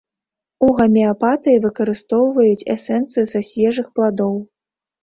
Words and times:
У 0.67 0.69
гамеапатыі 0.79 1.61
выкарыстоўваюць 1.67 2.67
эсэнцыю 2.77 3.25
са 3.35 3.47
свежых 3.53 3.87
пладоў. 3.99 4.35